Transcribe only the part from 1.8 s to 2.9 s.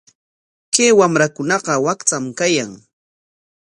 wakcham kayan.